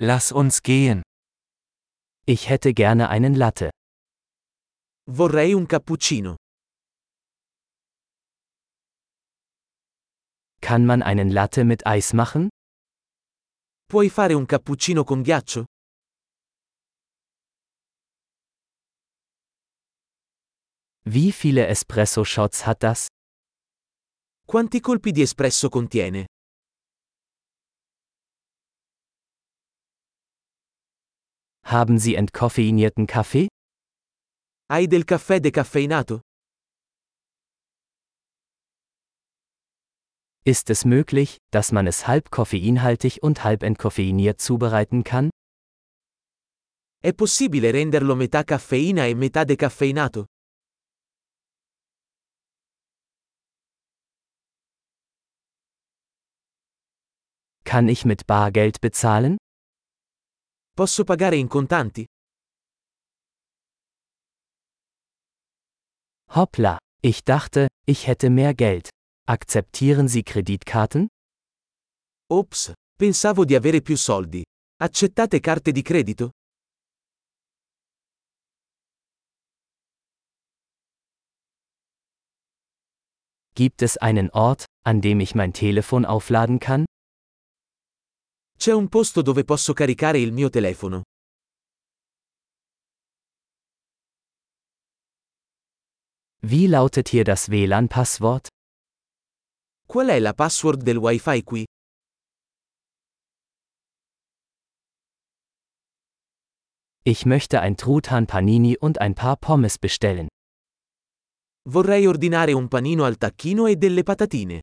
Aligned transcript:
Lass 0.00 0.30
uns 0.30 0.62
gehen. 0.62 1.02
Ich 2.24 2.48
hätte 2.48 2.72
gerne 2.72 3.08
einen 3.08 3.34
Latte. 3.34 3.70
Vorrei 5.10 5.56
un 5.56 5.66
cappuccino. 5.66 6.36
Kann 10.60 10.86
man 10.86 11.02
einen 11.02 11.30
Latte 11.30 11.64
mit 11.64 11.84
Eis 11.84 12.12
machen? 12.12 12.48
Puoi 13.88 14.08
fare 14.08 14.36
un 14.36 14.46
cappuccino 14.46 15.02
con 15.02 15.24
ghiaccio? 15.24 15.64
Wie 21.04 21.32
viele 21.32 21.66
Espresso-Shots 21.66 22.66
hat 22.66 22.84
das? 22.84 23.08
Quanti 24.46 24.80
colpi 24.80 25.10
di 25.10 25.22
espresso 25.22 25.68
contiene? 25.68 26.26
Haben 31.70 31.98
Sie 31.98 32.14
entkoffeinierten 32.14 33.06
Kaffee? 33.06 33.48
Hai 34.72 34.86
del 34.86 35.04
caffè 35.04 35.38
decaffeinato? 35.38 36.22
Ist 40.46 40.70
es 40.70 40.86
möglich, 40.86 41.36
dass 41.52 41.70
man 41.70 41.86
es 41.86 42.06
halb 42.06 42.30
koffeinhaltig 42.30 43.22
und 43.22 43.44
halb 43.44 43.62
entkoffeiniert 43.62 44.40
zubereiten 44.40 45.04
kann? 45.04 45.28
È 47.02 47.12
possibile 47.12 47.70
renderlo 47.70 48.16
metà 48.16 48.44
caffeina 48.44 49.04
e 49.04 49.14
metà 49.14 49.44
decaffeinato? 49.44 50.24
Kann 57.64 57.88
ich 57.88 58.06
mit 58.06 58.26
Bargeld 58.26 58.80
bezahlen? 58.80 59.36
Posso 60.78 61.02
pagare 61.02 61.34
in 61.34 61.48
contanti? 61.48 62.06
Hoppla, 66.36 66.78
ich 67.02 67.24
dachte, 67.24 67.66
ich 67.84 68.06
hätte 68.06 68.30
mehr 68.30 68.54
Geld. 68.54 68.88
Akzeptieren 69.28 70.06
Sie 70.06 70.22
Kreditkarten? 70.22 71.08
Ops, 72.30 72.74
pensavo 72.96 73.44
di 73.44 73.56
avere 73.56 73.82
più 73.82 73.96
soldi. 73.96 74.44
Accettate 74.80 75.40
carte 75.40 75.72
di 75.72 75.82
credito? 75.82 76.30
Gibt 83.56 83.82
es 83.82 83.96
einen 83.96 84.30
Ort, 84.30 84.66
an 84.84 85.00
dem 85.00 85.18
ich 85.18 85.34
mein 85.34 85.52
Telefon 85.52 86.04
aufladen 86.04 86.60
kann? 86.60 86.87
C'è 88.58 88.72
un 88.72 88.88
posto 88.88 89.22
dove 89.22 89.44
posso 89.44 89.72
caricare 89.72 90.18
il 90.18 90.32
mio 90.32 90.50
telefono. 90.50 91.02
Wie 96.42 96.66
lautet 96.66 97.08
hier 97.10 97.22
das 97.22 97.46
WLAN-Passwort? 97.46 98.48
Qual 99.86 100.08
è 100.08 100.18
la 100.18 100.34
password 100.34 100.82
del 100.82 100.96
wifi 100.96 101.44
qui? 101.44 101.64
Ich 107.04 107.26
möchte 107.26 107.60
ein 107.60 107.76
Truthahn 107.76 108.26
Panini 108.26 108.76
und 108.76 109.00
ein 109.00 109.14
paar 109.14 109.36
Pommes 109.36 109.78
bestellen. 109.78 110.26
Vorrei 111.68 112.08
ordinare 112.08 112.54
un 112.54 112.66
panino 112.66 113.04
al 113.04 113.18
tacchino 113.18 113.68
e 113.68 113.76
delle 113.76 114.02
patatine. 114.02 114.62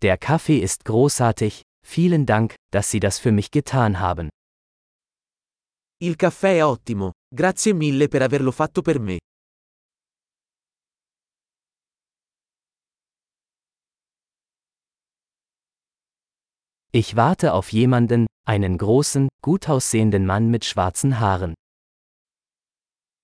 Der 0.00 0.16
Kaffee 0.16 0.58
ist 0.58 0.84
großartig, 0.84 1.62
vielen 1.84 2.24
Dank, 2.24 2.54
dass 2.70 2.88
Sie 2.88 3.00
das 3.00 3.18
für 3.18 3.32
mich 3.32 3.50
getan 3.50 3.98
haben. 3.98 4.28
Il 6.00 6.14
caffè 6.14 6.58
è 6.58 6.64
ottimo, 6.64 7.10
grazie 7.34 7.74
mille 7.74 8.06
per 8.06 8.22
averlo 8.22 8.52
fatto 8.52 8.80
per 8.80 9.00
me. 9.00 9.18
Ich 16.92 17.16
warte 17.16 17.52
auf 17.52 17.72
jemanden, 17.72 18.26
einen 18.46 18.78
großen, 18.78 19.26
gut 19.42 19.68
aussehenden 19.68 20.24
Mann 20.24 20.48
mit 20.48 20.64
schwarzen 20.64 21.18
Haaren. 21.18 21.54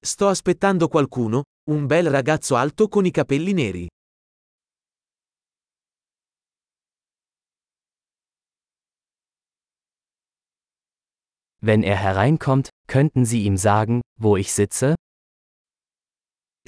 Sto 0.05 0.27
aspettando 0.27 0.89
qualcuno, 0.89 1.45
un 1.71 1.87
bel 1.87 2.11
ragazzo 2.11 2.57
alto 2.57 2.89
con 2.89 3.07
i 3.07 3.13
capelli 3.13 3.53
neri. 3.53 3.89
Wenn 11.67 11.83
er 11.83 11.97
hereinkommt, 11.97 12.69
könnten 12.87 13.25
Sie 13.25 13.45
ihm 13.45 13.57
sagen, 13.57 14.03
wo 14.21 14.37
ich 14.37 14.53
sitze? 14.53 14.95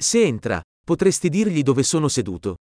Se 0.01 0.23
entra, 0.23 0.63
potresti 0.87 1.29
dirgli 1.29 1.61
dove 1.61 1.83
sono 1.83 2.07
seduto. 2.07 2.55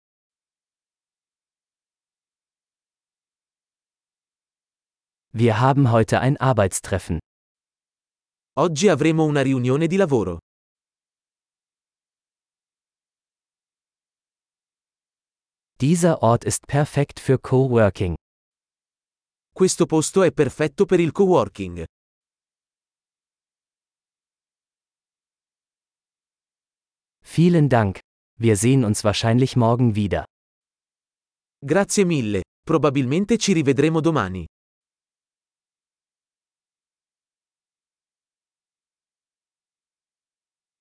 Wir 5.31 5.61
haben 5.61 5.91
heute 5.91 6.19
ein 6.19 6.35
Arbeitstreffen. 6.35 7.19
Oggi 8.57 8.89
avremo 8.89 9.23
una 9.23 9.41
riunione 9.41 9.87
di 9.87 9.95
lavoro. 9.95 10.39
Dieser 15.79 16.21
Ort 16.21 16.43
ist 16.43 16.67
perfekt 16.67 17.21
für 17.21 17.39
Coworking. 17.39 18.15
Questo 19.53 19.85
posto 19.85 20.21
è 20.23 20.33
perfetto 20.33 20.85
per 20.85 20.99
il 20.99 21.13
coworking. 21.13 21.85
Vielen 27.27 27.67
Dank. 27.67 27.99
Wir 28.39 28.55
sehen 28.55 28.85
uns 28.85 29.03
wahrscheinlich 29.03 29.55
morgen 29.55 29.95
wieder. 29.95 30.25
Grazie 31.65 32.05
mille, 32.05 32.43
probabilmente 32.63 33.37
ci 33.37 33.53
rivedremo 33.53 33.99
domani. 33.99 34.45